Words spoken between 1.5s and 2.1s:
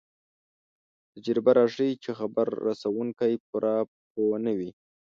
راښيي چې